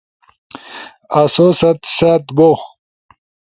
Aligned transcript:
آسو 1.21 1.47
ست 1.59 1.79
سأت 1.97 2.23
بو 2.37 2.49